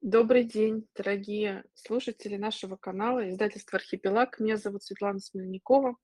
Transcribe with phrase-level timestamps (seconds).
[0.00, 4.38] Добрый день, дорогие слушатели нашего канала, издательства «Архипелаг».
[4.38, 5.96] Меня зовут Светлана Смельникова.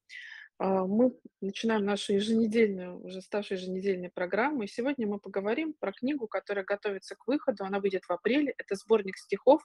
[0.59, 4.64] А, Мы начинаем нашу еженедельную, уже ставшую еженедельной программу.
[4.64, 7.62] И сегодня мы поговорим про книгу, которая готовится к выходу.
[7.62, 8.52] Она выйдет в апреле.
[8.59, 9.62] Это сборник стихов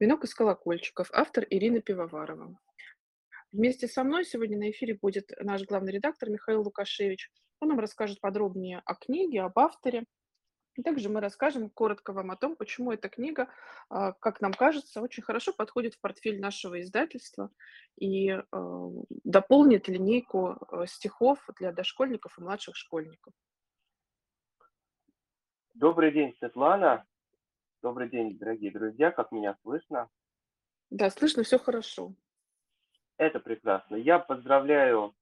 [0.00, 2.58] «Венок из колокольчиков», автор Ирина Пивоварова.
[3.52, 7.30] Вместе со мной сегодня на эфире будет наш главный редактор Михаил Лукашевич.
[7.60, 10.04] Он нам расскажет подробнее о книге, об авторе,
[10.82, 13.48] также мы расскажем коротко вам о том, почему эта книга,
[13.88, 17.50] а, как нам кажется, очень хорошо подходит в портфель нашего издательства
[17.96, 18.42] и а,
[19.24, 23.32] дополнит линейку а, стихов для дошкольников и младших школьников.
[25.74, 27.04] Добрый день, Светлана.
[27.82, 29.10] Добрый день, дорогие друзья.
[29.10, 30.08] Как меня слышно?
[30.90, 32.14] Да, слышно все хорошо.
[33.16, 33.96] Это прекрасно.
[33.96, 35.14] Я поздравляю,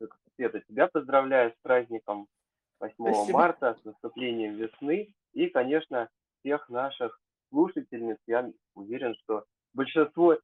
[0.00, 2.28] э, Света, тебя поздравляю с праздником
[2.80, 3.38] 8 Спасибо.
[3.38, 5.14] марта, с наступлением весны.
[5.32, 6.08] И, конечно,
[6.40, 7.18] всех наших
[7.50, 8.18] слушательниц.
[8.26, 10.36] Я уверен, что большинство,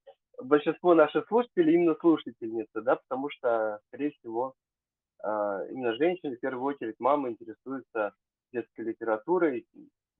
[0.42, 4.54] большинство наших слушателей именно слушательницы, да, потому что, скорее всего,
[5.22, 8.14] а, именно женщины, в первую очередь, мамы интересуются
[8.52, 9.66] детской литературой,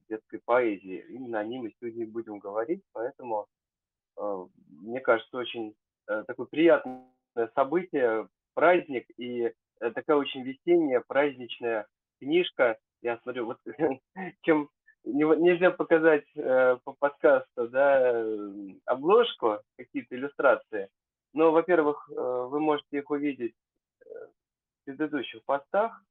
[0.09, 1.05] детской поэзией.
[1.15, 3.47] Именно о ней мы сегодня будем говорить, поэтому
[4.17, 5.75] э, мне кажется, очень
[6.09, 7.07] э, такое приятное
[7.55, 11.87] событие, праздник и э, такая очень весенняя, праздничная
[12.21, 12.79] книжка.
[13.03, 13.59] Я смотрю, вот
[14.43, 14.69] чем
[15.05, 20.89] нельзя показать э, по подкасту, да, э, обложку, какие-то иллюстрации.
[21.33, 23.55] Но, во-первых, э, вы можете их увидеть
[24.05, 26.03] э, в предыдущих постах.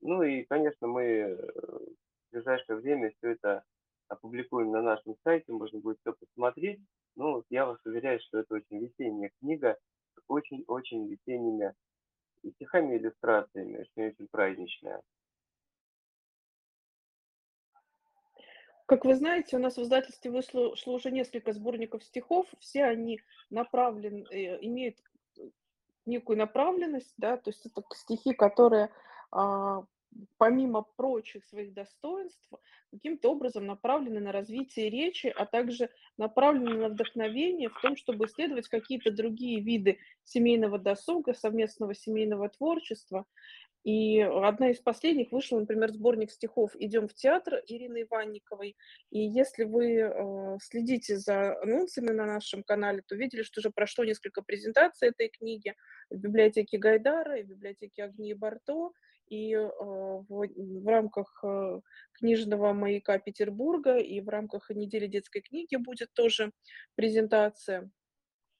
[0.00, 3.62] Ну и, конечно, мы э, в ближайшее время все это
[4.08, 6.80] опубликуем на нашем сайте, можно будет все посмотреть.
[7.16, 9.76] Ну, я вас уверяю, что это очень весенняя книга
[10.16, 11.74] с очень-очень весенними
[12.54, 15.02] стихами, и иллюстрациями, очень-очень праздничная.
[18.92, 22.46] Как вы знаете, у нас в издательстве вышло шло уже несколько сборников стихов.
[22.60, 24.98] Все они направлены, э, имеют
[25.38, 25.48] э,
[26.04, 28.90] некую направленность, да, то есть это стихи, которые
[29.30, 29.86] а,
[30.36, 32.50] помимо прочих своих достоинств,
[32.90, 35.88] каким-то образом направлены на развитие речи, а также
[36.18, 43.24] направлены на вдохновение в том, чтобы исследовать какие-то другие виды семейного досуга, совместного семейного творчества.
[43.84, 48.76] И одна из последних вышла, например, сборник стихов «Идем в театр» Ирины Иванниковой.
[49.10, 54.04] И если вы э, следите за анонсами на нашем канале, то видели, что уже прошло
[54.04, 55.74] несколько презентаций этой книги
[56.10, 58.92] в библиотеке Гайдара и в библиотеке Огни и Барто.
[59.26, 61.80] И э, в, в рамках э,
[62.12, 66.52] книжного маяка Петербурга и в рамках недели детской книги будет тоже
[66.94, 67.90] презентация.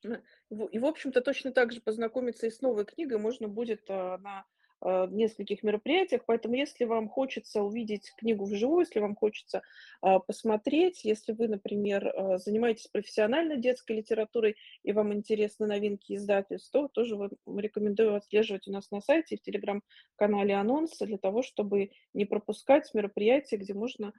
[0.04, 4.44] И, в общем-то, точно так же познакомиться и с новой книгой можно будет на
[4.82, 6.22] э, нескольких мероприятиях.
[6.26, 9.62] Поэтому, если вам хочется увидеть книгу вживую, если вам хочется
[10.02, 16.70] э, посмотреть, если вы, например, э, занимаетесь профессиональной детской литературой и вам интересны новинки издательств,
[16.72, 21.42] то тоже вы, рекомендую отслеживать у нас на сайте и в телеграм-канале анонсы для того,
[21.42, 24.12] чтобы не пропускать мероприятия, где можно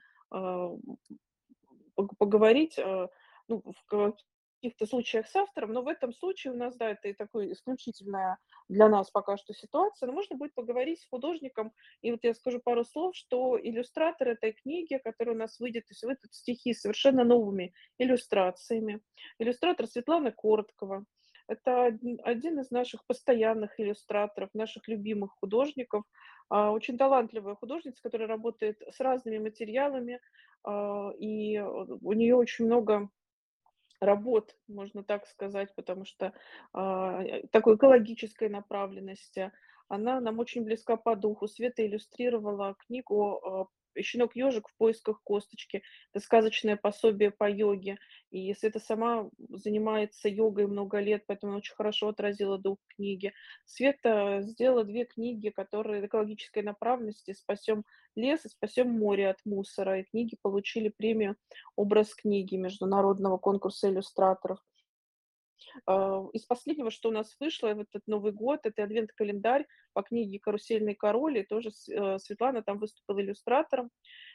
[2.18, 2.78] поговорить
[3.48, 3.86] ну, в
[4.64, 8.38] каких-то случаях с автором, но в этом случае у нас, да, это и такой исключительная
[8.68, 12.60] для нас пока что ситуация, но можно будет поговорить с художником, и вот я скажу
[12.64, 17.24] пару слов, что иллюстратор этой книги, которая у нас выйдет, то есть выйдут стихи совершенно
[17.24, 19.02] новыми иллюстрациями.
[19.38, 21.04] Иллюстратор Светлана Короткова.
[21.46, 26.04] Это один из наших постоянных иллюстраторов, наших любимых художников,
[26.48, 30.20] а, очень талантливая художница, которая работает с разными материалами,
[30.62, 33.10] а, и у нее очень много
[34.04, 36.32] работ, можно так сказать, потому что
[36.72, 39.52] а, э, такой экологической направленности.
[39.88, 41.46] Она нам очень близка по духу.
[41.46, 43.66] Света иллюстрировала книгу а,
[44.02, 45.82] «Щенок-ежик в поисках косточки».
[46.12, 47.98] Это сказочное пособие по йоге.
[48.30, 53.32] И Света сама занимается йогой много лет, поэтому она очень хорошо отразила дух книги.
[53.64, 57.84] Света сделала две книги, которые экологической направленности «Спасем
[58.16, 60.00] лес» и «Спасем море от мусора».
[60.00, 61.36] И книги получили премию
[61.76, 64.58] «Образ книги» международного конкурса иллюстраторов.
[65.86, 70.38] А, из последнего, что у нас вышло в этот Новый год, это адвент-календарь по книге
[70.38, 73.90] «Карусельный король», и тоже э, Светлана там выступила иллюстратором.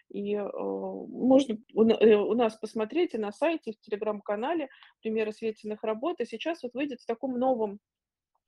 [0.10, 4.70] И э, можно э, у нас посмотреть и на сайте, и в телеграм-канале
[5.02, 6.20] примеры Светиных работ.
[6.20, 7.80] И сейчас вот выйдет в таком новом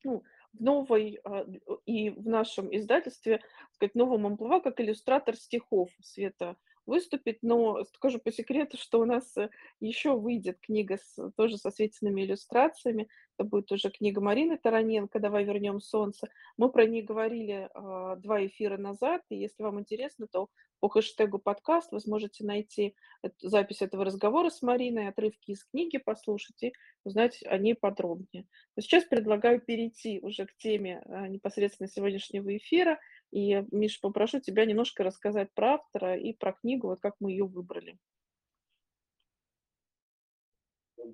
[0.04, 1.46] ну, в новой а,
[1.86, 8.20] и в нашем издательстве, так сказать, новом амплуа, как иллюстратор стихов Света выступить, но скажу
[8.20, 9.50] по секрету, что у нас э,
[9.80, 13.08] еще выйдет книга с, тоже со светленными иллюстрациями.
[13.38, 16.28] Это будет уже книга Марины Тараненко «Давай вернем солнце».
[16.58, 20.50] Мы про нее говорили э, два эфира назад, и если вам интересно, то
[20.82, 22.96] по хэштегу подкаст вы сможете найти
[23.40, 26.74] запись этого разговора с Мариной, отрывки из книги послушать и
[27.06, 28.48] узнать о ней подробнее.
[28.76, 33.00] Но сейчас предлагаю перейти уже к теме а, непосредственно сегодняшнего эфира.
[33.32, 37.46] И, Миша, попрошу тебя немножко рассказать про автора и про книгу, вот как мы ее
[37.46, 37.98] выбрали.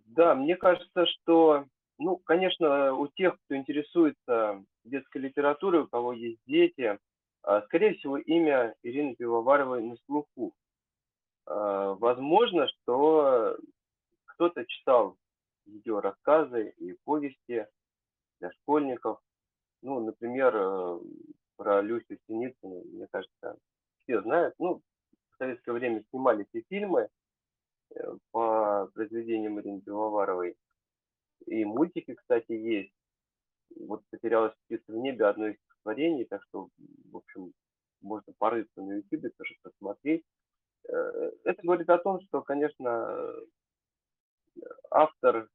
[0.05, 1.65] Да, мне кажется, что,
[1.97, 6.97] ну, конечно, у тех, кто интересуется детской литературой, у кого есть дети,
[7.65, 10.53] скорее всего, имя Ирины Пивоваровой на слуху.
[11.45, 13.57] А, возможно, что
[14.25, 15.17] кто-то читал
[15.65, 17.67] ее рассказы и повести
[18.39, 19.19] для школьников.
[19.81, 20.99] Ну, например, э,
[21.55, 23.57] про Люсю Синицыну, мне кажется,
[24.03, 24.55] все знают.
[24.59, 24.81] Ну,
[25.31, 27.09] в советское время снимали эти фильмы
[27.95, 30.55] э, по произведениям Ирины Пивоваровой.
[31.45, 32.93] И мультики, кстати, есть.
[33.79, 35.57] Вот «Потерялась птица в небе» одно из
[35.87, 36.69] творений, так что,
[37.11, 37.53] в общем,
[38.01, 40.23] можно порыться на YouTube, тоже посмотреть.
[40.89, 43.33] Э, это говорит о том, что, конечно,
[44.91, 45.47] автор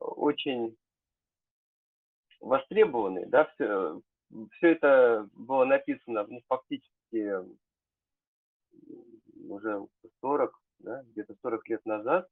[0.00, 0.76] очень
[2.40, 4.00] востребованный, да, все,
[4.52, 7.32] все это было написано ну, фактически
[9.48, 9.86] уже
[10.20, 12.28] 40, да, где-то 40 лет назад.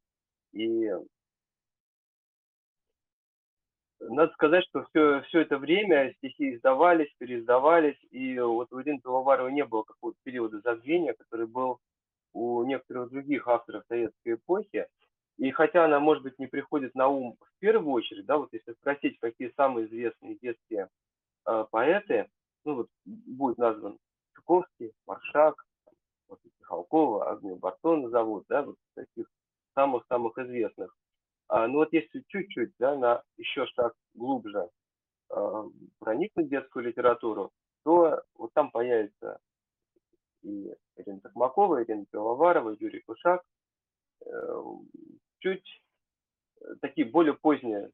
[0.52, 0.90] И
[4.08, 9.52] надо сказать, что все, все это время стихи издавались, переиздавались, и вот у Ирины Пивоваровой
[9.52, 11.78] не было какого-то периода забвения, который был
[12.32, 14.86] у некоторых других авторов советской эпохи.
[15.38, 18.72] И хотя она, может быть, не приходит на ум в первую очередь, да, вот если
[18.72, 20.88] спросить, какие самые известные детские
[21.46, 22.28] э, поэты,
[22.64, 23.98] ну вот будет назван
[24.34, 25.64] Чуковский, Маршак,
[26.28, 29.26] вот, Михалкова, Агнию Барсон назовут, да, вот таких
[29.74, 30.94] самых-самых известных.
[31.52, 34.70] А, ну вот если чуть-чуть, да, на еще шаг глубже
[35.28, 35.64] э,
[35.98, 37.52] проникнуть в детскую литературу,
[37.84, 39.38] то вот там появится
[40.40, 43.42] и Ирина Токмакова, Ирина Пивоварова, Юрий Кушак,
[44.24, 44.62] э,
[45.40, 45.82] чуть
[46.62, 47.90] э, такие более поздние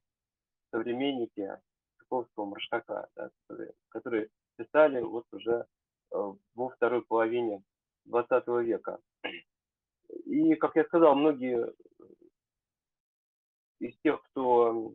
[0.70, 1.50] современники
[1.98, 5.66] Чуковского, Маршака, да, которые, которые писали вот уже
[6.12, 7.64] э, во второй половине
[8.04, 9.00] 20 века.
[10.26, 11.74] И, как я сказал, многие
[13.80, 14.94] из тех, кто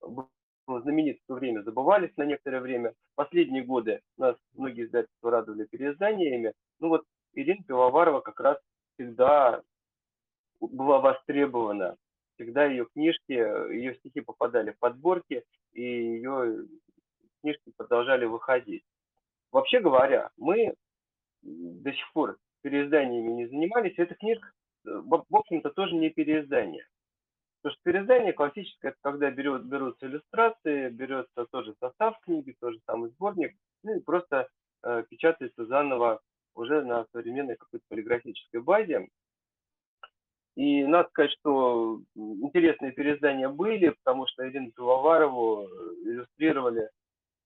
[0.00, 0.28] был
[0.66, 2.94] знаменит в то время, забывались на некоторое время.
[3.14, 6.52] Последние годы нас многие издательства радовали переизданиями.
[6.80, 7.04] Ну вот
[7.34, 8.58] Ирина Пивоварова как раз
[8.94, 9.62] всегда
[10.60, 11.96] была востребована.
[12.34, 16.66] Всегда ее книжки, ее стихи попадали в подборки, и ее
[17.40, 18.84] книжки продолжали выходить.
[19.52, 20.74] Вообще говоря, мы
[21.42, 23.98] до сих пор переизданиями не занимались.
[23.98, 24.50] Эта книжка,
[24.82, 26.86] в общем-то, тоже не переиздание.
[27.64, 33.08] Потому что переиздание классическое, это когда берет, берутся иллюстрации, берется тоже состав книги, тоже самый
[33.12, 34.50] сборник, ну и просто
[34.82, 36.20] э, печатается заново
[36.54, 39.08] уже на современной какой-то полиграфической базе.
[40.56, 46.90] И надо сказать, что интересные переиздания были, потому что Ирину Пивоварову э, иллюстрировали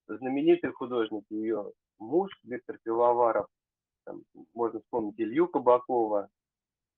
[0.08, 1.70] знаменитые художники, ее
[2.00, 3.46] муж Виктор Пивоваров,
[4.04, 4.22] там,
[4.52, 6.28] можно вспомнить Илью Кабакова,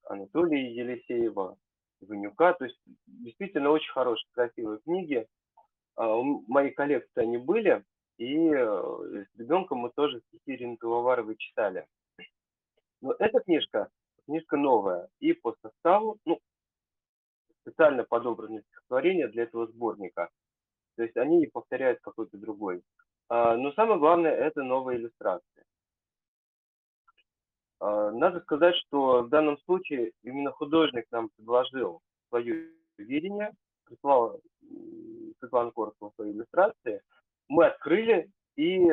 [0.04, 1.58] Анатолия Елисеева,
[2.06, 2.54] Ванюка.
[2.54, 5.26] То есть действительно очень хорошие, красивые книги.
[5.96, 7.84] А, у моей коллекции они были,
[8.18, 11.86] и э, с ребенком мы тоже стихи Ирины Пивоваровой читали.
[13.00, 13.88] Но эта книжка
[14.30, 15.08] книжка новая.
[15.18, 16.40] И по составу, ну,
[17.62, 20.30] специально подобраны стихотворения для этого сборника.
[20.96, 22.82] То есть они не повторяют какой-то другой.
[23.28, 25.64] А, но самое главное, это новая иллюстрация.
[27.80, 32.68] А, надо сказать, что в данном случае именно художник нам предложил свое
[32.98, 33.52] видение,
[33.84, 34.40] прислал
[35.40, 37.02] Светлана Корсова свои иллюстрации.
[37.48, 38.86] Мы открыли и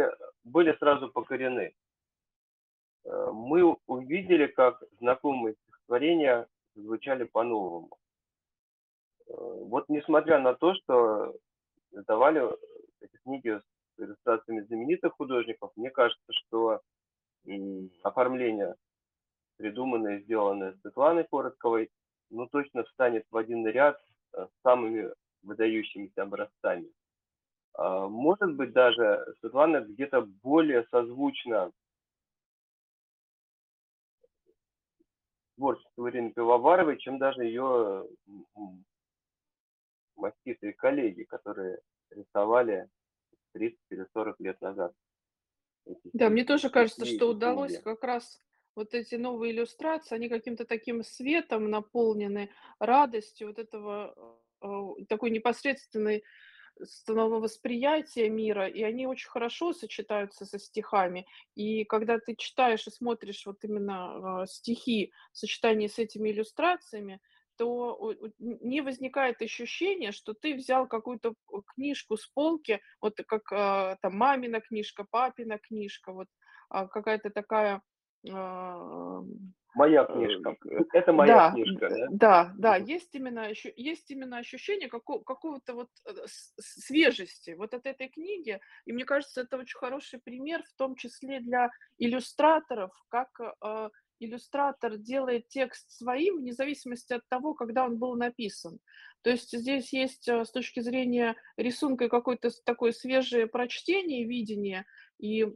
[0.46, 1.74] были сразу покорены.
[3.04, 7.90] Э, мы увидели, как знакомые стихотворения звучали по-новому.
[9.28, 11.36] Э, вот несмотря на то, что
[11.92, 12.42] давали
[13.02, 13.60] эти книги
[13.98, 16.82] с иллюстрациями знаменитых художников, мне кажется, что
[18.04, 18.76] оформление,
[19.58, 21.90] придуманное сделанное Светланой Коротковой,
[22.30, 24.00] ну точно встанет в один ряд
[24.34, 25.12] с самыми
[25.44, 26.92] выдающимися образцами.
[27.74, 31.72] А, может быть, даже Светлана где-то более созвучна
[35.56, 38.08] творчеству Ирины Пивоваровой, чем даже ее
[40.16, 41.80] маститые коллеги, которые
[42.12, 42.90] рисовали
[43.54, 44.94] 30 или 40 лет назад.
[46.14, 48.40] Да, мне тоже кажется, что удалось как раз
[48.76, 54.16] вот эти новые иллюстрации, они каким-то таким светом наполнены, радостью вот этого,
[54.62, 56.24] э, такой непосредственной
[56.84, 61.26] самого восприятия мира, и они очень хорошо сочетаются со стихами.
[61.56, 67.20] И когда ты читаешь и смотришь вот именно, а, стихи в сочетании с этими иллюстрациями,
[67.58, 73.98] то не возникает ощущение, что ты взял какую-то к книжку с полки, вот как, а,
[74.02, 76.28] там мамина книжка, папина книжка, вот,
[76.70, 77.82] а, какая-то такая,
[78.32, 79.22] а,
[79.78, 80.56] Моя э, книжка.
[80.94, 82.08] Это моя да, книжка, да?
[82.10, 86.26] да, да, есть именно есть именно ощущение како какого-то вот, э,
[86.58, 88.60] свежести вот от этой книги.
[88.86, 93.30] И мне кажется, это очень хороший пример, в том числе для иллюстраторов, как,
[94.20, 98.80] иллюстратор делает текст своим вне зависимости от того, когда он был написан.
[99.22, 104.86] То есть здесь есть, а, с точки зрения рисунка какое-то такое свежее прочтение, видение,
[105.20, 105.48] и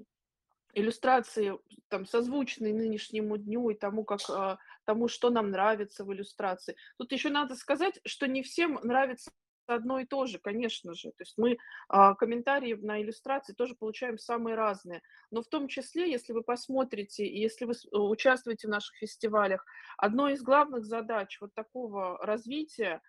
[0.74, 1.58] иллюстрации
[1.89, 6.75] там созвучные нынешнему дню и тому, как, а, тому, что нам нравится в иллюстрации.
[6.98, 9.32] Тут еще надо сказать, что не всем нравится
[9.75, 11.10] одно и то же, конечно же.
[11.10, 11.58] То есть мы,
[11.90, 15.01] а, комментарии на иллюстрации тоже получаем самые разные.
[15.32, 19.66] Но в том числе, если вы посмотрите и если вы с участвуете в наших фестивалях,
[19.98, 23.01] одной из главных задач вот такого развития,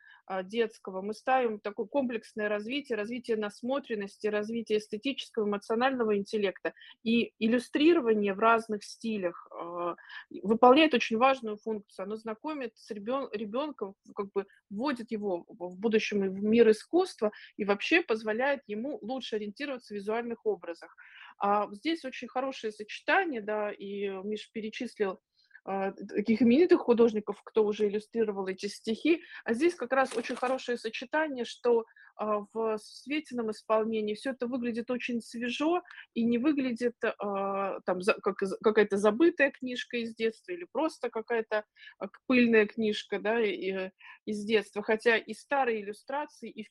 [0.42, 6.74] детского мы ставим такое комплексное развитие, развитие насмотренности, развитие эстетического, эмоционального интеллекта.
[7.02, 9.96] И иллюстрирование в разных стилях, а,
[10.42, 12.04] выполняет очень важную функцию.
[12.04, 17.64] Оно знакомит с ребен ребенком, как бы вводит его в будущем в мир искусства и
[17.64, 20.96] вообще позволяет ему лучше ориентироваться в визуальных образах.
[21.38, 25.31] А здесь очень хорошее сочетание, да, и Миша перечислил, а,
[25.64, 29.22] таких именитых художников, кто уже иллюстрировал эти стихи.
[29.44, 31.84] А здесь как раз очень хорошее сочетание, что,
[32.16, 35.82] а, в Светином исполнении всё это выглядит очень свежо
[36.14, 41.64] и не выглядит, а, там как какая-то забытая книжка из детства или просто какая-то,
[41.98, 44.82] а, пыльная книжка, да, из детства.
[44.82, 46.68] Хотя и старые иллюстрации, и в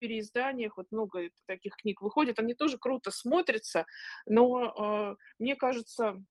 [0.00, 3.86] переизданиях вот много таких книг выходит, они тоже круто смотрятся,
[4.26, 6.22] но, а, мне кажется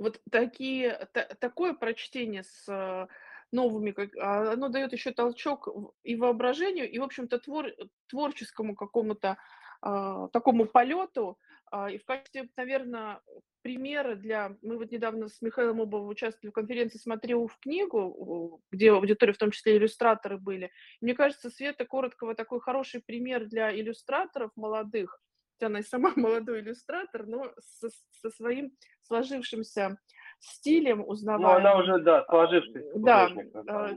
[0.00, 3.08] вот такие та такое прочтение с, э,
[3.52, 5.68] новыми, а, оно даёт ещё толчок
[6.04, 7.66] и воображению, и, в общем-то, твор
[8.08, 9.38] творческому какому-то,
[9.82, 11.38] а, такому полёту.
[11.72, 13.20] А, и в качестве, наверно,
[13.62, 18.92] примера для мы вот недавно с Михаилом Обуховым участвовали в конференции "Смотри в книгу", где
[18.92, 20.70] в аудитории в том числе иллюстраторы были.
[21.02, 25.20] Мне кажется, Света Короткова такой хороший пример для иллюстраторов молодых,
[25.60, 27.88] хотя она и сама молодой иллюстратор, но со
[28.22, 29.98] со своим сложившимся
[30.40, 31.80] стилем Ну, она узнаваемым.
[31.80, 33.52] уже, да, сложившийся да, художник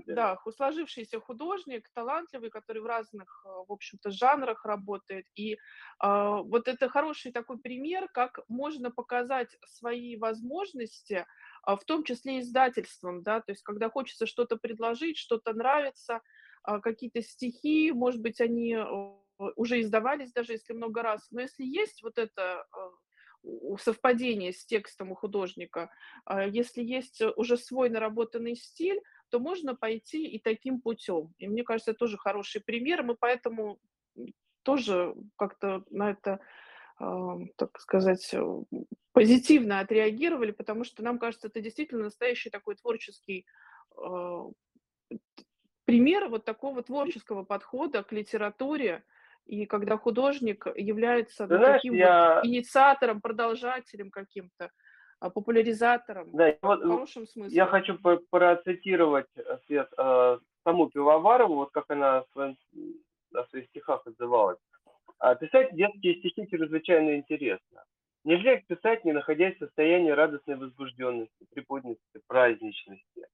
[0.05, 0.15] деле.
[0.15, 5.25] да, ху сложившийся художник, талантливый, который в разных, а, в общем-то, жанрах работает.
[5.35, 5.57] И,
[5.99, 11.25] а, вот это хороший такой пример, как можно показать свои возможности,
[11.63, 13.39] а, в том числе издательством, да.
[13.41, 16.21] То есть когда хочется что-то предложить, что-то нравится,
[16.63, 18.85] а, какие-то стихи, может быть, они, э,
[19.55, 21.27] уже издавались, даже если много раз.
[21.31, 25.89] Но если есть вот это, а, совпадение с текстом у художника,
[26.25, 31.33] а, если есть уже свой наработанный стиль, то можно пойти и таким путём.
[31.39, 33.03] И мне кажется, это тоже хороший пример.
[33.03, 33.79] Мы поэтому,
[34.63, 36.39] тоже как-то на это,
[36.99, 38.41] а, так сказать, э,
[39.13, 43.45] позитивно отреагировали, потому что нам кажется, это действительно настоящий такой творческий,
[45.85, 49.03] пример вот такого творческого подхода к литературе.
[49.45, 54.71] И когда художник является, ну, знаешь, таким вот я инициатором, продолжателем каким-то,
[55.19, 57.67] а, популяризатором Да, вот, в э, хорошем я смысле.
[57.67, 62.93] хочу по процитировать, э, Свет, э, саму Пивоварову, вот как она в своем м,
[63.33, 64.59] о своих стихах отзывалась.
[65.19, 67.85] А: "Писать детские стихи чрезвычайно интересно.
[68.25, 73.27] Нельзя их писать, не находясь в состоянии радостной возбужденности, приподнятости, праздничности".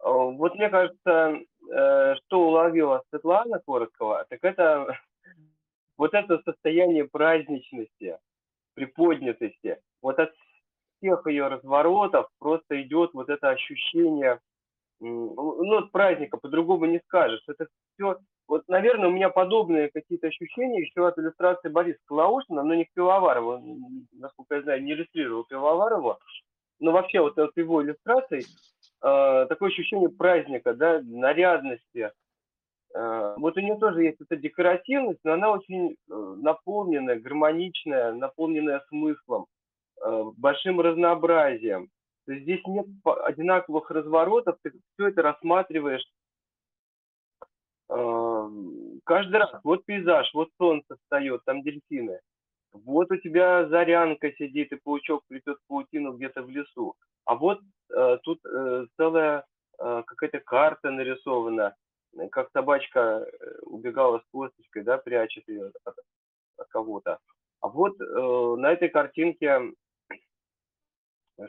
[0.00, 1.40] А, вот мне кажется,
[1.72, 4.98] э, что уловила Светлана Короткова, так это
[6.00, 8.18] вот это состояние праздничности,
[8.74, 9.78] приподнятости.
[10.02, 10.32] Вот от
[11.00, 14.40] всех её разворотов просто идёт вот это ощущение,
[15.00, 17.42] ну, от праздника, по-другому не скажешь.
[17.48, 22.74] Это всё вот, наверно, у меня подобные какие-то ощущения ещё от иллюстрации Бориса Калаушина, но
[22.74, 23.60] не к Пивоварову.
[24.12, 26.18] Насколько я знаю, не иллюстрировал Пивоварову.
[26.80, 28.46] Но вообще вот от его иллюстраций,
[29.02, 32.12] а, такое ощущение праздника, да, нарядности.
[32.94, 38.80] А, вот у неё тоже есть эта декоративность, но она очень, э, наполненная, гармоничная, наполненная
[38.88, 39.46] смыслом,
[40.04, 41.88] э, большим разнообразием.
[42.26, 46.04] То есть здесь нет одинаковых разворотов, ты всё это рассматриваешь
[47.88, 49.50] ам, каждый раз.
[49.64, 52.20] Вот пейзаж, вот солнце встаёт, там дельфины.
[52.72, 56.94] Вот у тебя зарянка сидит, и паучок плетёт паутину где-то в лесу.
[57.26, 57.60] А вот,
[57.96, 59.44] э, тут, э, целая,
[59.80, 61.74] э, какая-то карта нарисована,
[62.30, 65.94] как собачка, э, убегала с косточкой да, прячет ее от,
[66.56, 67.18] от кого-то.
[67.60, 69.72] А вот э, на этой картинке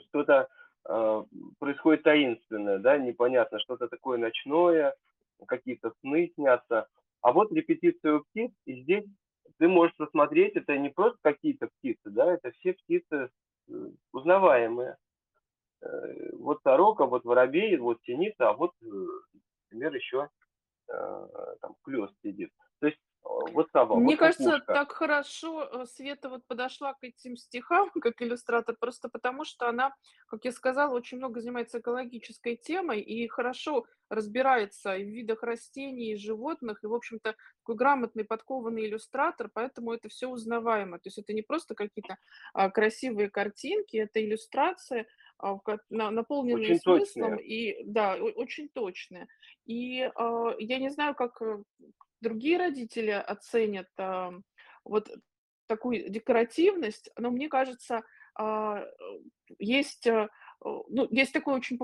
[0.07, 0.47] что-то
[0.87, 1.23] э,
[1.59, 4.95] происходит таинственное, да, непонятно, что-то такое ночное,
[5.47, 6.87] какие-то сны снятся.
[7.21, 9.05] А вот репетиция у птиц, и здесь
[9.57, 13.29] ты можешь посмотреть, это не просто какие-то птицы, да, это все птицы
[13.69, 13.73] э,
[14.11, 14.97] узнаваемые.
[15.81, 18.85] Э, вот сорока, вот воробей, вот синица, а вот, э,
[19.69, 20.29] например, еще
[21.61, 22.51] там клёс сидит.
[22.79, 24.73] То есть вот сама, Мне вот кажется, кукушка.
[24.73, 29.93] так хорошо э, Света вот подошла к этим стихам, как иллюстратор, просто потому что она,
[30.27, 36.13] как я сказала, очень много занимается экологической темой и хорошо разбирается и в видах растений,
[36.13, 40.97] и животных, и, в общем-то, такой грамотный, подкованный иллюстратор, поэтому это все узнаваемо.
[40.97, 42.17] То есть это не просто какие-то
[42.53, 45.05] а, красивые картинки, это иллюстрации, на,
[45.89, 47.47] наполненные очень смыслом, точные.
[47.47, 49.27] и да, очень точные.
[49.65, 51.63] И а, я не знаю, как э,
[52.21, 54.33] другие родители оценят а,
[54.83, 55.09] вот
[55.67, 58.03] такую декоративность, но мне кажется,
[58.35, 58.85] а,
[59.59, 60.29] есть, а,
[60.59, 61.79] ну, есть такой очень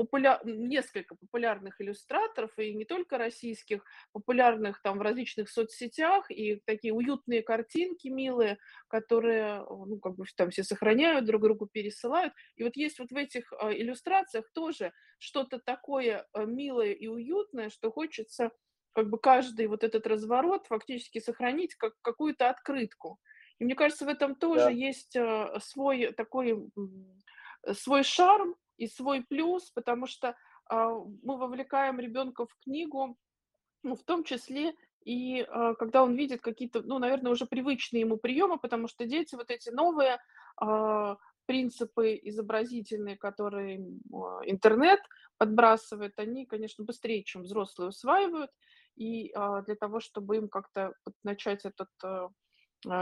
[0.00, 0.40] популя...
[0.44, 7.42] несколько популярных иллюстраторов, и не только российских, популярных там в различных соцсетях, и такие уютные
[7.42, 8.56] картинки милые,
[8.88, 12.32] которые, ну, как бы там все сохраняют, друг другу пересылают.
[12.56, 18.50] И вот есть вот в этих иллюстрациях тоже что-то такое милое и уютное, что хочется
[18.92, 23.20] как бы каждый вот этот разворот фактически сохранить как какую-то открытку.
[23.58, 24.70] И мне кажется, в этом тоже да.
[24.70, 26.70] есть э, свой такой
[27.72, 30.34] свой шарм и свой плюс, потому что
[30.68, 30.88] а,
[31.22, 33.16] мы вовлекаем ребенка в книгу,
[33.82, 38.16] ну, в том числе и а, когда он видит какие-то, ну, наверное, уже привычные ему
[38.16, 40.18] приемы, потому что дети вот эти новые
[40.56, 43.78] а, принципы изобразительные, которые
[44.46, 45.00] интернет
[45.36, 48.50] подбрасывает, они, конечно, быстрее, чем взрослые усваивают.
[48.96, 49.32] И
[49.66, 50.92] для того, чтобы им как-то
[51.24, 51.88] начать этот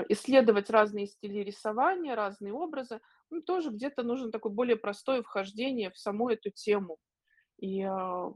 [0.08, 5.99] исследовать разные стили рисования, разные образы, ну, тоже где-то нужно такое более простое вхождение в
[5.99, 6.99] саму эту тему.
[7.58, 8.32] И а,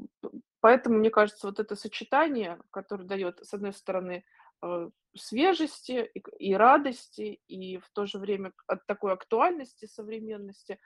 [0.60, 4.24] поэтому, мне кажется, вот это сочетание, которое дает, с одной стороны,
[4.62, 10.78] э, свежести и радости, и в то же время от такой актуальности, современности,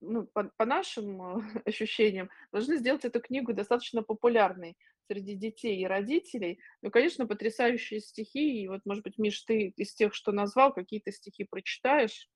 [0.00, 1.20] ну, по, по нашим
[1.64, 4.76] ощущениям, должны сделать эту книгу достаточно популярной
[5.08, 6.60] среди детей и родителей.
[6.82, 8.62] Ну, конечно, потрясающие стихи.
[8.62, 12.28] И вот, может быть, Миш, ты из тех, что назвал, какие-то стихи прочитаешь?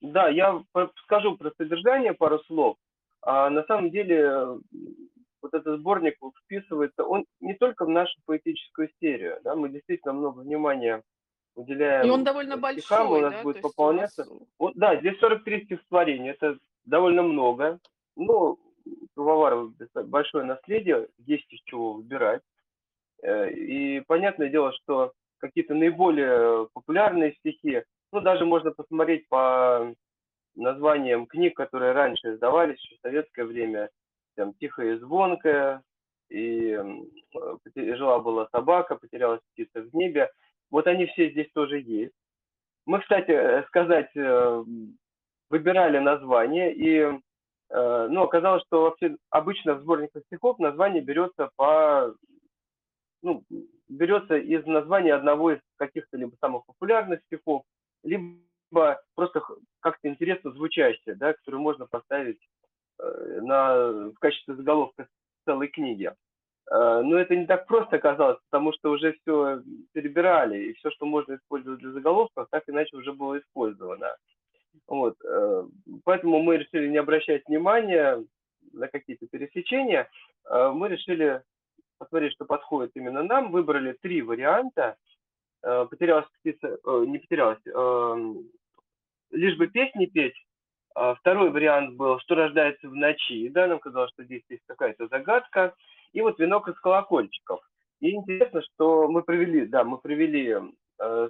[0.00, 0.62] Да, я
[1.04, 2.76] скажу про содержание пару слов.
[3.22, 4.58] А на самом деле
[5.40, 10.40] вот этот сборник вписывается, он не только в нашу поэтическую серию, да, мы действительно много
[10.40, 11.02] внимания
[11.54, 12.06] уделяем.
[12.06, 13.42] И он довольно стихам, большой, у нас да?
[13.42, 14.24] будет пополняться.
[14.24, 14.38] Нас...
[14.58, 17.78] Вот, да, здесь 43 стихотворения, это довольно много.
[18.16, 18.58] Но
[19.14, 19.72] Пивоваров
[20.06, 22.42] большое наследие, есть из чего выбирать.
[23.22, 29.94] Э, и понятное дело, что какие-то наиболее популярные стихи, ну, даже можно посмотреть по
[30.54, 33.90] названиям книг, которые раньше издавались в советское время,
[34.36, 35.82] там «Тихая и звонкая»,
[36.28, 36.78] и
[37.74, 40.30] «Жила-была собака», «Потерялась птица в небе».
[40.70, 42.14] Вот они все здесь тоже есть.
[42.86, 44.64] Мы, кстати, э, сказать, э,
[45.50, 47.20] выбирали название, и
[47.72, 52.14] Э, ну, оказалось, что вообще обычно в сборниках стихов название берется по,
[53.22, 53.44] ну,
[53.88, 57.62] берется из названия одного из каких-то либо самых популярных стихов,
[58.04, 59.42] либо просто
[59.80, 62.40] как-то интересно звучащее, да, которое можно поставить
[62.98, 65.08] э, на, в качестве заголовка
[65.46, 66.12] целой книги.
[66.70, 71.06] Э, но это не так просто оказалось, потому что уже все перебирали, и все, что
[71.06, 74.14] можно использовать для заголовков, так иначе уже было использовано.
[74.86, 75.64] Вот, э,
[76.04, 78.24] поэтому мы решили не обращать внимания
[78.72, 80.10] на какие-то пересечения.
[80.44, 81.42] Э, мы решили
[81.98, 83.50] посмотреть, что подходит именно нам.
[83.52, 84.96] Выбрали три варианта.
[85.62, 87.60] Э, потерялась птица, не потерялась,
[89.30, 90.36] лишь бы песни петь.
[91.20, 93.48] Второй вариант был, что рождается в ночи.
[93.48, 95.74] Да, нам казалось, что здесь есть какая-то загадка.
[96.12, 97.60] И вот венок из колокольчиков.
[98.00, 100.58] И интересно, что мы провели, да, мы провели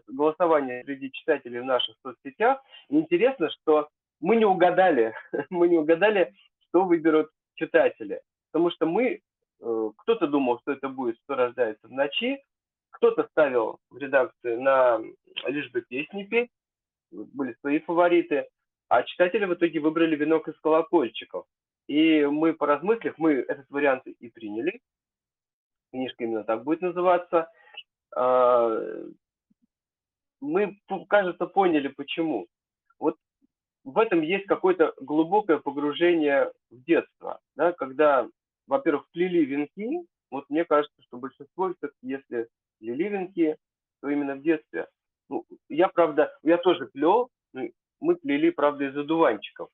[0.08, 2.60] голосование среди читателей в наших соцсетях.
[2.88, 3.88] И интересно, что
[4.20, 5.14] мы не угадали,
[5.50, 6.32] мы не угадали,
[6.68, 8.22] что выберут читатели.
[8.50, 9.20] Потому что мы,
[9.60, 12.42] э, кто-то думал, что это будет «Что рождается в ночи»,
[12.90, 15.00] кто-то ставил в редакции на
[15.46, 16.50] «Лишь бы песни петь»,
[17.10, 18.48] были свои фавориты,
[18.88, 21.46] а читатели в итоге выбрали «Венок из колокольчиков».
[21.88, 24.80] И мы, поразмыслив, мы этот вариант и приняли.
[25.90, 27.50] Книжка именно так будет называться.
[30.42, 30.76] Мы,
[31.08, 32.48] кажется, поняли почему.
[32.98, 33.16] Вот
[33.84, 38.28] в этом есть какое-то глубокое погружение в детство, да, когда,
[38.66, 42.48] во-первых, плели венки, вот мне кажется, что большинство, если
[42.80, 43.56] плели венки,
[44.00, 44.88] то именно в детстве.
[45.28, 47.30] Ну, я, правда, я тоже плел,
[48.00, 49.68] мы плели, правда, из одуванчиков.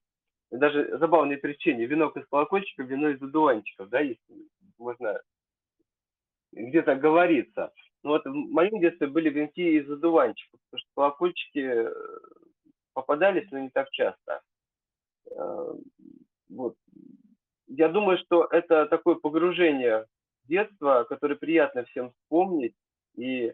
[0.50, 1.87] Даже забавное перечение.
[1.87, 5.18] Венок из колокольчиков, вино из одуванчиков, да, если можно
[6.52, 7.72] где-то говорится.
[8.02, 11.92] Ну вот в моем детстве были венки из одуванчиков, потому что колокольчики э,
[12.92, 14.40] попадались, но не так часто.
[15.30, 15.74] Э,
[16.48, 16.76] вот.
[17.66, 20.06] Я думаю, что это такое погружение
[20.44, 22.74] в детство, которое приятно всем вспомнить.
[23.16, 23.52] И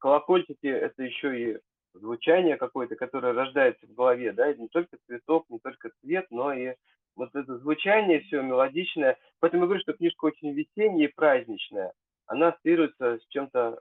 [0.00, 1.58] колокольчики– это еще и
[1.94, 6.74] звучание какое-то, которое рождается в голове, да, не только цветок, не только цвет, но и
[7.16, 9.18] вот это звучание все мелодичное.
[9.40, 11.92] Поэтому я говорю, что книжка очень весенняя и праздничная.
[12.28, 13.80] Она ассоциируется с чем-то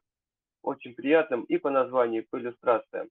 [0.64, 3.10] очень приятным и по названию, и по иллюстрациям.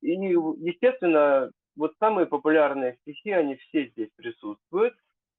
[0.00, 4.94] И, естественно, вот самые популярные стихи, они все здесь присутствуют.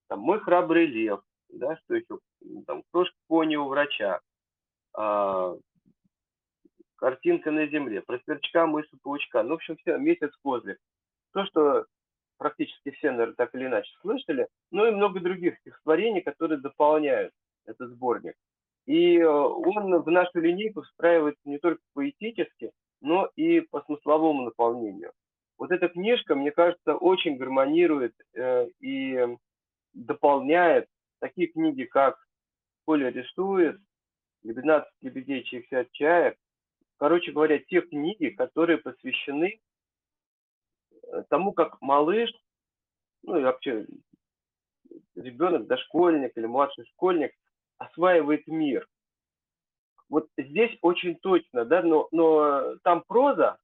[0.07, 2.19] Там «Мой храбрый лев», да, что еще,
[2.67, 4.19] там «Крошка пони у врача»,
[4.93, 5.55] а,
[6.97, 9.43] картинка на земле, про сверчка, мыши, паучка.
[9.43, 10.77] Ну, в общем, все, месяц козлик.
[11.33, 11.85] То, что
[12.37, 17.33] практически все, наверное, так или иначе слышали, ну и много других стихотворений, которые дополняют
[17.65, 18.35] этот сборник.
[18.91, 25.13] И э, он в нашу линейку встраивается не только поэтически, но и по смысловому наполнению.
[25.57, 29.37] Вот эта книжка, мне кажется, очень гармонирует э, и
[29.93, 32.17] дополняет такие книги, как
[32.83, 33.79] «Коля рисует»,
[34.45, 36.35] «12 лебедей, чайся чаек»,
[36.97, 39.61] короче говоря, те книги, которые посвящены
[41.03, 42.29] э, тому, как малыш,
[43.23, 43.85] ну и вообще
[45.15, 47.31] ребенок, дошкольник или младший школьник
[47.81, 48.87] осваивает мир.
[50.09, 53.57] Вот здесь очень точно, да, но, но там проза,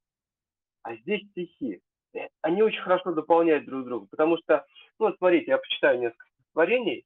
[0.83, 1.81] а здесь стихи.
[2.13, 4.65] Э, они очень хорошо дополняют друг друга, потому что,
[4.97, 7.05] ну, вот смотрите, я почитаю несколько стихотворений.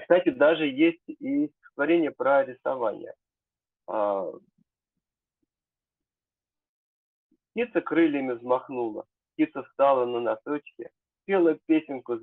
[0.00, 3.14] Кстати, даже есть и стихотворение про рисование.
[3.88, 4.32] А,
[7.50, 10.90] Птица крыльями взмахнула, птица встала на носочки,
[11.26, 12.18] пела песенку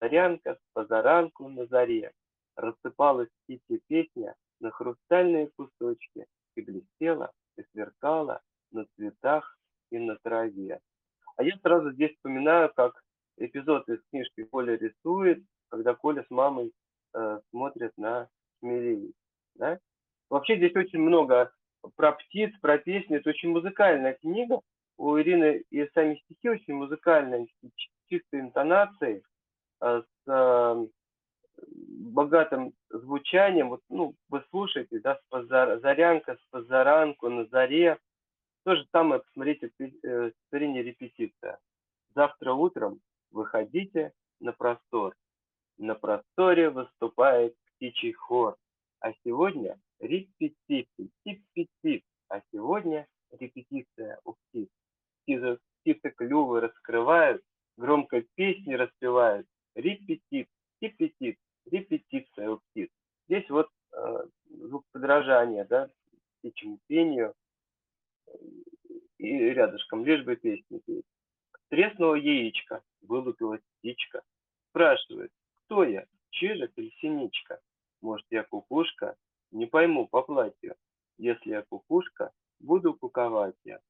[0.00, 2.12] зарянка с позаранку на заре.
[2.56, 8.40] Рассыпалась птичья песня на хрустальные кусочки и блестела, и сверкала
[8.72, 9.58] на цветах
[9.90, 10.80] и на траве.
[11.36, 13.02] А я сразу здесь вспоминаю, как
[13.36, 16.72] эпизод из книжки Коля рисует, когда Коля с мамой
[17.14, 18.28] э, смотрят на
[18.60, 19.14] Смелевич.
[19.54, 19.78] Да?
[20.30, 21.52] Вообще здесь очень много
[21.94, 23.16] про птиц, про песни.
[23.16, 24.60] Это очень музыкальная книга.
[24.98, 29.22] У Ирины и сами стихи очень музыкальные, с чистой интонацией,
[29.78, 30.86] а, с э,
[32.16, 33.68] богатым звучанием.
[33.68, 35.80] Вот, ну, вы слушаете, да, с позар...
[35.80, 37.98] зарянка, позаранку, на заре.
[38.64, 41.58] То же самое, посмотрите, э, стихотворение репетиция.
[42.14, 45.14] Завтра утром выходите на простор.
[45.78, 48.56] На просторе выступает птичий хор.
[49.00, 53.06] А сегодня репетиции, тип-тип, а сегодня
[53.38, 54.68] репетиция у птиц.
[55.22, 57.42] Птицы, птицы клювы раскрывают,
[57.76, 59.46] громко песни распевают.
[59.74, 60.48] Репетит,
[60.80, 61.38] тип-тип,
[61.70, 62.90] репетиция у птиц.
[63.28, 65.90] Здесь вот э, звук подражания, да,
[66.38, 67.34] птичьему пению
[69.18, 71.04] и рядышком, лишь бы песни петь.
[71.68, 74.22] Треснуло яичко, вылупилась птичка.
[74.70, 75.32] Спрашивает,
[75.64, 77.60] кто я, чижик или синичка?
[78.02, 79.16] Может, я кукушка,
[79.50, 80.76] не пойму по платью.
[81.18, 83.80] Если я кукушка, буду куковать я.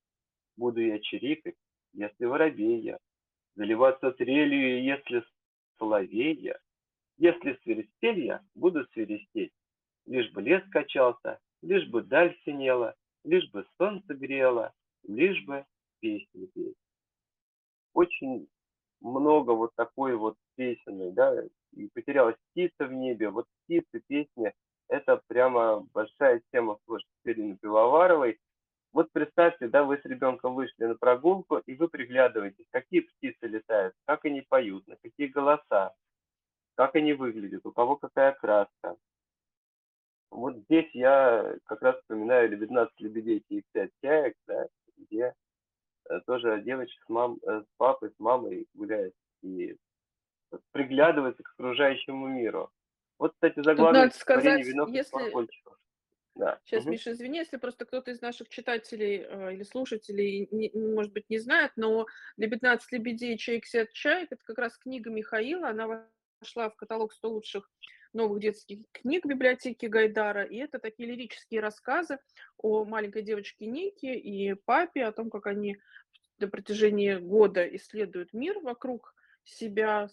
[0.56, 1.56] Буду я чирикать,
[1.92, 2.98] если воробей я.
[3.56, 5.24] Заливаться трелью, если
[5.78, 6.58] соловей я.
[7.18, 9.52] Если свиристель я, буду свиристеть.
[10.06, 15.64] Лишь бы лес качался, лишь бы даль синела, лишь бы солнце грело, лишь бы
[16.00, 16.76] песни петь.
[17.94, 18.48] Очень
[19.00, 24.52] много вот такой вот песенной, да, и потерялась птица в небе, вот птицы, песни,
[24.88, 28.38] это прямо большая тема творчества Ирины Пивоваровой.
[28.92, 33.94] Вот представьте, да, вы с ребенком вышли на прогулку, и вы приглядываетесь, какие птицы летают,
[34.04, 35.94] как они поют, на какие голоса,
[36.76, 38.96] как они выглядят, у кого какая краска.
[40.30, 45.34] Вот здесь я как раз вспоминаю 19 лебедей и 5 чаек, да, где
[46.10, 49.76] э, тоже девочка с, мам, э, с папой, с мамой гуляет и
[50.72, 52.70] приглядывается к окружающему миру.
[53.18, 55.32] Вот, кстати, заглавие надо сказать, винов если...
[56.34, 56.60] Да.
[56.64, 56.90] Сейчас, угу.
[56.90, 61.38] Миша, извини, если просто кто-то из наших читателей э, или слушателей, не, может быть, не
[61.38, 66.06] знает, но для 15 лебедей чайк сят чайк»— это как раз книга Михаила, она
[66.40, 67.70] вошла в каталог 100 лучших
[68.12, 72.18] новых детских книг библиотеки Гайдара, и это такие лирические рассказы
[72.56, 75.78] о маленькой девочке Нике и папе, о том, как они
[76.38, 80.08] на протяжении года исследуют мир вокруг себя,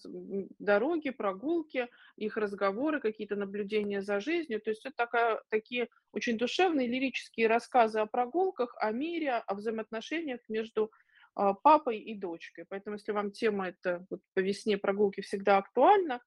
[0.59, 4.61] дороги, прогулки, их разговоры, какие-то наблюдения за жизнью.
[4.61, 10.39] То есть это такая, такие очень душевные лирические рассказы о прогулках, о мире, о взаимоотношениях
[10.49, 10.91] между
[11.35, 12.65] папой и дочкой.
[12.69, 16.21] Поэтому если вам тема эта вот, по весне прогулки всегда актуальна,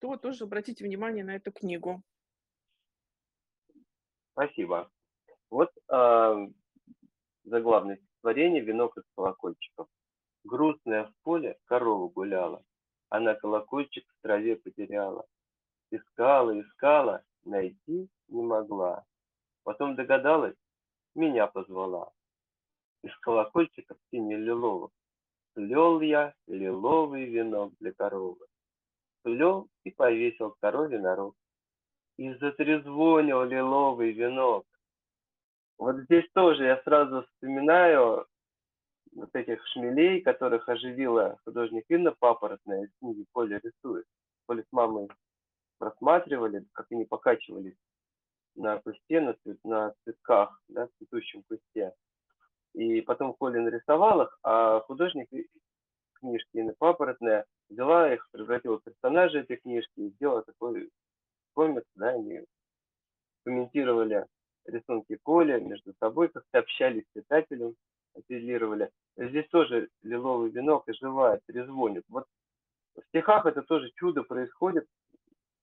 [0.00, 2.02] то тоже обратите внимание на эту книгу.
[4.32, 4.90] Спасибо.
[5.50, 6.48] Вот э,
[7.44, 9.88] заглавное стихотворение «Венок из колокольчиков».
[10.44, 12.64] Грустная в поле корова гуляла,
[13.08, 15.26] Она колокольчик в траве потеряла.
[15.90, 19.04] Искала, искала, найти не могла.
[19.62, 20.56] Потом догадалась,
[21.14, 22.12] меня позвала.
[23.02, 24.90] Из колокольчиков сине-лиловых
[25.54, 28.46] Плел я лиловый венок для коровы.
[29.22, 31.36] Плел и повесил корове на рог.
[32.16, 34.64] И затрезвонил лиловый венок.
[35.78, 38.26] Вот здесь тоже я сразу вспоминаю
[39.14, 44.06] вот этих шмелей, которых оживила художник Инна Папоротная из книги «Коля рисует».
[44.46, 45.08] Коля с мамой
[45.78, 47.76] просматривали, как они покачивались
[48.54, 51.92] на кусте, на, цвет, на цветках, да, цветущем кусте.
[52.74, 55.28] И потом Коля нарисовал их, а художник
[56.14, 60.90] книжки Инна Папоротная взяла их, превратила в персонажей этой книжки и сделала такой
[61.54, 62.44] комикс, да, они
[63.44, 64.26] комментировали
[64.66, 67.74] рисунки Коля между собой, как-то общались с читателем,
[68.14, 68.90] апеллировали.
[69.16, 72.04] Здесь тоже лиловый венок оживает, трезвонит.
[72.08, 72.26] Вот
[72.94, 74.86] в стихах это тоже чудо происходит,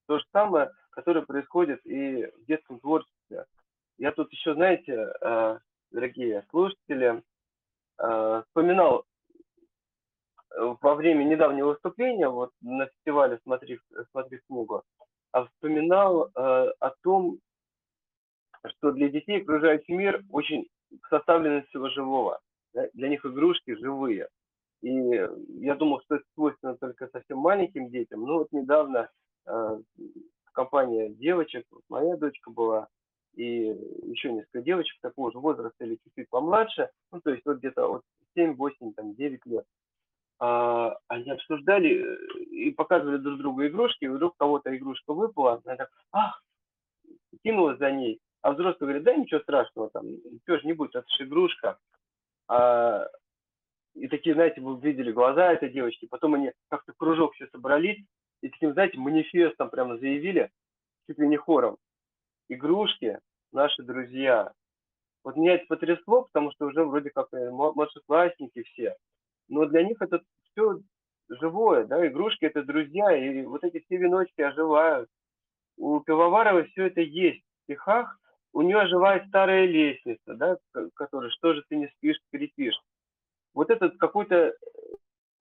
[0.08, 3.46] то же самое, которое происходит и в детском творчестве.
[3.98, 5.60] Я тут еще, знаете, э,
[5.92, 7.24] дорогие слушатели,
[7.98, 9.06] э, вспоминал
[10.52, 13.80] э, во время недавнего выступления вот на фестивале «Смотри,
[14.12, 14.84] смотри книгу»,
[15.32, 17.38] а вспоминал о том,
[18.66, 20.68] что для детей окружающий мир очень
[21.10, 22.40] составлен из всего живого.
[22.94, 24.28] Для них игрушки живые.
[24.82, 28.22] И я думал, что это свойственно только совсем маленьким детям.
[28.22, 29.10] Но вот недавно
[29.46, 29.82] э,
[30.54, 32.88] компания девочек, вот моя дочка была,
[33.40, 33.74] и
[34.04, 38.02] еще несколько девочек такого же возраста или чуть-чуть помладше, ну то есть вот где-то вот
[38.36, 39.66] 7, 8, там, 9 лет,
[40.40, 45.78] а, они обсуждали э, и показывали друг другу игрушки, и вдруг кого-то игрушка выпала, она
[45.78, 46.44] так, ах,
[47.42, 51.08] кинулась за ней, а взрослый говорит, да ничего страшного, там, ничего же не будет, это
[51.18, 51.80] же игрушка.
[52.50, 53.08] А,
[53.96, 58.04] и такие, знаете, вы видели глаза этой девочки, потом они как-то кружок все собрались,
[58.42, 60.52] и таким, знаете, манифестом прямо заявили,
[61.08, 61.78] чуть ли не хором,
[62.50, 63.20] игрушки
[63.52, 64.52] наши друзья.
[65.24, 68.96] Вот меня это потрясло, потому что уже вроде как э, младшеклассники все,
[69.48, 70.80] но для них это все
[71.30, 75.10] живое, да, игрушки это друзья, и вот эти все веночки оживают.
[75.78, 78.18] У Пивоварова все это есть в стихах,
[78.54, 80.58] у нее оживает старая лестница, да,
[80.96, 82.80] которая «что же ты не спишь, скрипишь».
[83.54, 84.54] Вот этот какой-то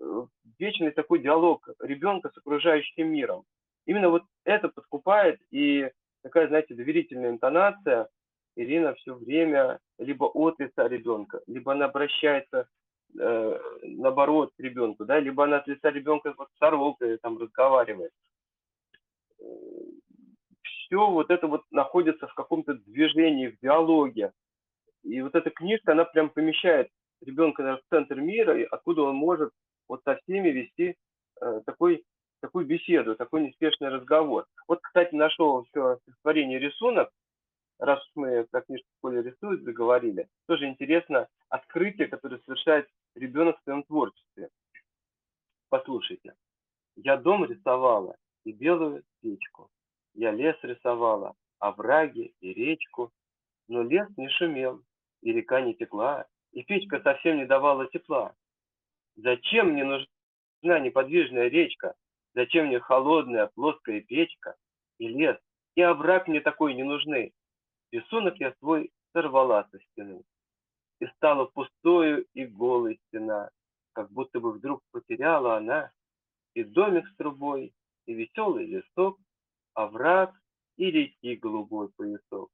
[0.00, 0.26] э,
[0.58, 3.44] вечный такой диалог ребенка с окружающим миром.
[3.86, 5.90] Именно вот это подкупает, и
[6.28, 8.08] такая, знаете, доверительная интонация.
[8.56, 12.66] Ирина все время либо от лица ребенка, либо она обращается
[13.18, 18.10] э, наоборот к ребенку, да, либо она от лица ребенка вот сорокой там разговаривает
[20.88, 24.32] все вот это вот находится в каком-то движении, в диалоге.
[25.02, 26.88] И вот эта книжка, она прям помещает
[27.24, 29.52] ребенка в центр мира, откуда он может
[29.88, 30.96] вот со всеми вести
[31.40, 32.04] э, такой,
[32.40, 34.46] такую беседу, такой неспешный разговор.
[34.66, 37.10] Вот, кстати, нашел еще стихотворение рисунок,
[37.78, 43.58] раз уж мы про книжку в школе рисуют, заговорили, тоже интересно открытие, которое совершает ребенок
[43.58, 44.50] в своем творчестве.
[45.68, 46.34] Послушайте.
[46.96, 49.68] Я дом рисовала и белую печку.
[50.14, 53.12] Я лес рисовала, овраги и речку,
[53.68, 54.82] но лес не шумел,
[55.22, 58.34] и река не текла, и печка совсем не давала тепла.
[59.16, 61.94] Зачем мне нужна неподвижная речка?
[62.38, 64.54] Зачем мне холодная плоская печка?
[64.98, 65.36] И лес,
[65.74, 67.32] и овраг мне такой не нужны.
[67.90, 70.22] Рисунок я свой сорвала со стены.
[71.00, 73.50] И стала пустою и голой стена,
[73.92, 75.90] как будто бы вдруг потеряла она
[76.54, 77.72] и домик с трубой,
[78.06, 79.18] и веселый лесок,
[79.74, 80.32] овраг
[80.76, 82.52] и реки голубой поясок.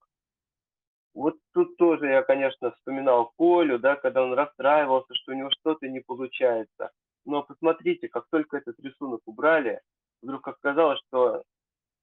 [1.13, 5.87] Вот тут тоже я, конечно, вспоминал Колю, да, когда он расстраивался, что у него что-то
[5.89, 6.91] не получается.
[7.25, 9.81] Но посмотрите, как только этот рисунок убрали,
[10.23, 11.43] вдруг оказалось, что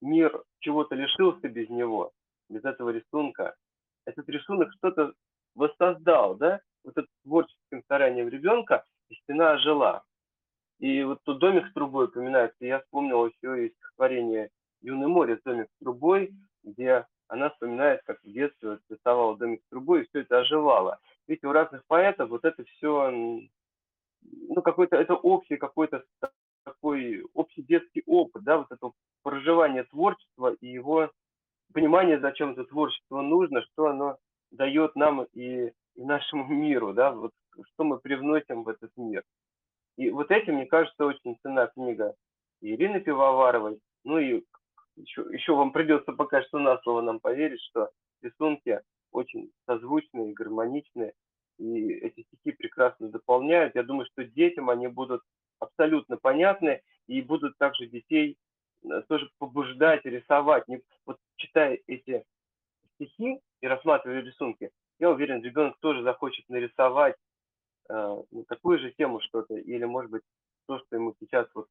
[0.01, 2.12] мир чего-то лишился без него,
[2.49, 3.55] без этого рисунка.
[4.05, 5.13] Этот рисунок что-то
[5.55, 10.03] воссоздал, да, вот это творческим старанием ребенка, и стена ожила.
[10.79, 14.49] И вот тут домик с трубой упоминается, я вспомнил еще из стихотворения
[14.81, 19.69] юный море домик с трубой, где она вспоминает, как в детстве вот, рисовала домик с
[19.69, 20.99] трубой, и все это оживало.
[21.27, 23.12] Видите, у разных поэтов вот это все,
[24.23, 26.03] ну, какой-то, это общий какой-то
[26.63, 27.23] такой
[29.23, 31.12] проживание творчества и его
[31.73, 34.17] понимание, зачем это творчество нужно, что оно
[34.51, 37.31] дает нам и, и нашему миру, да, вот
[37.73, 39.23] что мы привносим в этот мир.
[39.97, 42.15] И вот этим, мне кажется, очень цена книга
[42.62, 43.79] Ирины Пивоваровой.
[44.03, 44.43] Ну и
[44.95, 47.89] еще, еще вам придется пока что на слово нам поверить, что
[48.21, 48.79] рисунки
[49.12, 51.13] очень созвучные, гармоничные,
[51.62, 53.76] и эти стихи прекрасно дополняют.
[53.76, 55.21] Я думаю, что детям они будут
[55.60, 58.38] абсолютно понятны и будут также детей
[58.84, 60.65] э, тоже побуждать рисовать.
[61.06, 62.26] Вот читая эти
[62.95, 67.15] стихи и рассматривая рисунки, я уверен, ребенок тоже захочет нарисовать
[67.89, 70.24] э, ну, такую же тему что-то, или, может быть,
[70.67, 71.67] то, что ему сейчас вот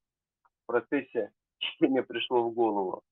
[0.62, 3.02] в процессе чтения пришло в голову.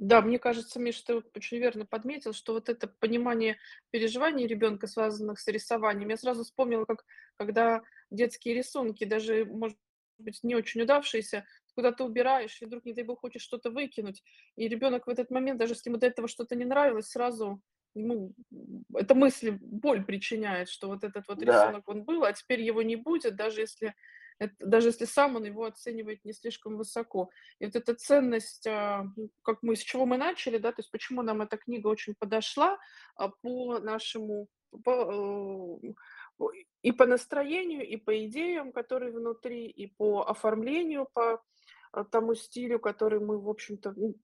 [0.00, 3.58] Да, мне кажется, Миша, ты очень верно подметил, что вот это понимание
[3.90, 7.04] переживаний ребенка, связанных с рисованием, я сразу вспомнила, как
[7.36, 9.76] когда детские рисунки, даже, может
[10.18, 14.22] быть, не очень удавшиеся, куда ты убираешь, и вдруг, не дай бог, хочешь что-то выкинуть,
[14.56, 17.60] и ребенок в этот момент, даже если ему до этого что-то не нравилось, сразу
[17.94, 18.32] ему
[18.94, 21.46] эта мысль боль причиняет, что вот этот вот Да.
[21.46, 23.94] рисунок он был, а теперь его не будет, даже если
[24.40, 27.30] это, даже если сам он его оценивает не слишком высоко.
[27.58, 30.90] И вот эта ценность, а, ну, как мы, с чего мы начали, да, то есть
[30.90, 32.78] почему нам эта книга очень подошла
[33.16, 34.48] а, по нашему,
[34.82, 35.84] по,
[36.40, 36.48] э,
[36.82, 41.42] и по настроению, и по идеям, которые внутри, и по оформлению, по
[41.92, 44.14] а, тому стилю, который мы, в общем-то, ну,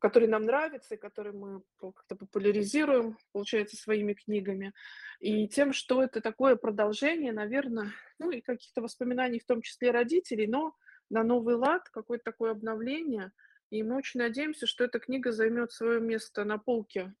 [0.00, 4.72] который нам нравится и который мы как-то популяризируем, получается, своими книгами,
[5.20, 10.46] и тем, что это такое продолжение, наверное, ну и каких-то воспоминаний, в том числе родителей,
[10.46, 10.74] но
[11.10, 13.32] на новый лад, какое-то такое обновление.
[13.70, 17.14] И мы очень надеемся, что эта книга займет свое место на полке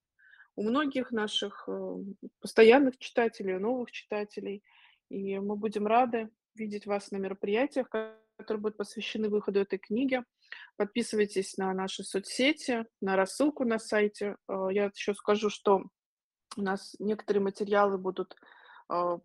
[0.56, 1.96] у многих наших э,
[2.40, 4.62] постоянных читателей, новых читателей.
[5.08, 10.22] И мы будем рады видеть вас на мероприятиях, которые будут посвящены выходу этой книги.
[10.76, 14.36] Подписывайтесь на наши соцсети, на рассылку на сайте.
[14.48, 15.84] Э, я еще скажу, что
[16.56, 18.36] у нас некоторые материалы будут
[18.92, 19.18] э,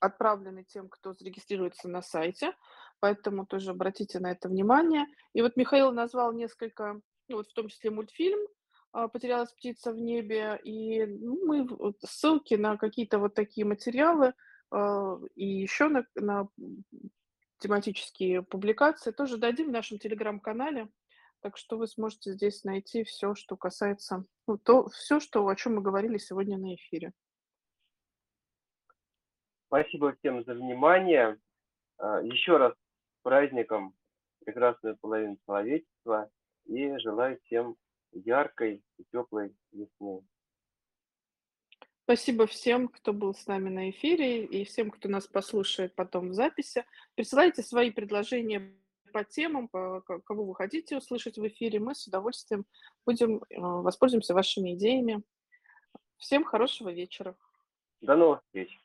[0.00, 2.54] отправлены тем, кто зарегистрируется на сайте,
[3.00, 5.06] поэтому тоже обратите на это внимание.
[5.32, 8.40] И вот Михаил назвал несколько, ну вот в том числе мультфильм
[8.94, 14.34] э, «Потерялась птица в небе», и ну, мы ссылки на какие-то вот такие материалы
[15.34, 16.46] и еще на, на
[17.58, 20.88] тематические публикации тоже дадим в нашем телеграм-канале.
[21.40, 25.76] Так что вы сможете здесь найти все, что касается, ну, то, все, что, о чем
[25.76, 27.12] мы говорили сегодня на эфире.
[29.66, 31.38] Спасибо всем за внимание.
[31.98, 33.94] А, Еще раз с праздником
[34.44, 36.30] прекрасную половину человечества
[36.64, 37.76] и желаю всем
[38.12, 40.22] яркой и теплой весны.
[42.08, 46.32] Спасибо всем, кто был с нами на эфире, и всем, кто нас послушает потом в
[46.32, 46.86] записи.
[47.14, 48.72] Присылайте свои предложения
[49.12, 51.80] по темам, по, кого вы хотите услышать в эфире.
[51.80, 52.64] Мы с удовольствием
[53.04, 55.22] будем, э, воспользуемся вашими идеями.
[56.16, 57.36] Всем хорошего вечера.
[58.00, 58.80] До новых встреч.